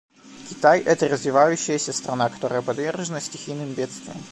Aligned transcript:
Китай— 0.49 0.79
это 0.87 1.07
развивающаяся 1.07 1.93
страна, 1.93 2.27
которая 2.29 2.63
подвержена 2.63 3.19
стихийным 3.19 3.73
бедствиям. 3.73 4.17